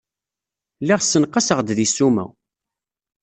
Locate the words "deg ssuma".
1.77-2.25